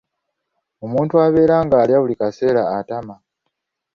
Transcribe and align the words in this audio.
Omuntu 0.85 1.13
abeera 1.25 1.55
ng'alya 1.65 1.97
buli 2.01 2.15
kaseera 2.19 2.63
atama. 2.77 3.15